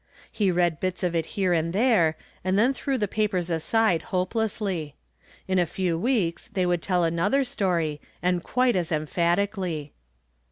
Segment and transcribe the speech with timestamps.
[0.31, 4.95] He read bits of it here and there and then threw the papers aside hopelessly.
[5.47, 9.93] In a few weeks they would tell another story, and quite as emphatically.